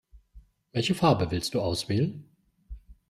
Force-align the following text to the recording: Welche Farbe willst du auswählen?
Welche 0.71 0.95
Farbe 0.95 1.29
willst 1.29 1.53
du 1.53 1.61
auswählen? 1.61 2.27